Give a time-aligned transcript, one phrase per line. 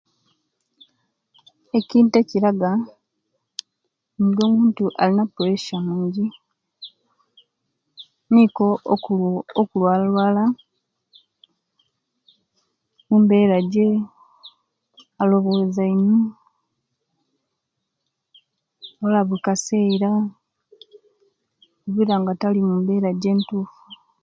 [1.79, 2.71] Ekintu ekiraga
[4.25, 6.25] nga omuntu alina puresya mungi,
[8.33, 8.67] nikwo
[9.61, 10.59] okulwalalwala ne
[13.15, 13.87] embera je
[15.21, 16.17] aloboza ino
[19.27, 23.79] buli kasera abulira nga tali mumbera je entufu.